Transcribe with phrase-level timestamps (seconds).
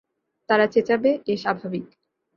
[0.49, 1.85] তারা চেঁচাবে, এ স্বাভাবিক।